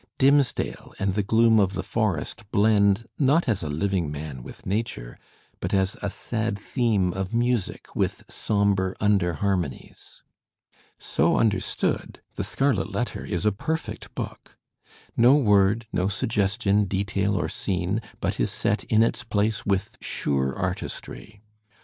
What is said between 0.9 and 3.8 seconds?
and the gloom of the forest blend not as a